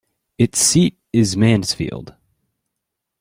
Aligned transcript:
Its 0.39 0.57
seat 0.57 0.97
is 1.13 1.37
Mansfield. 1.37 2.15